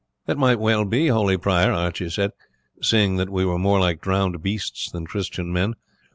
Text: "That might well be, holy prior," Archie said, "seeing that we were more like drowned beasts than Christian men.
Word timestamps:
"That 0.25 0.39
might 0.39 0.59
well 0.59 0.83
be, 0.83 1.09
holy 1.09 1.37
prior," 1.37 1.71
Archie 1.71 2.09
said, 2.09 2.31
"seeing 2.81 3.17
that 3.17 3.29
we 3.29 3.45
were 3.45 3.59
more 3.59 3.79
like 3.79 4.01
drowned 4.01 4.41
beasts 4.41 4.89
than 4.89 5.05
Christian 5.05 5.53
men. 5.53 5.75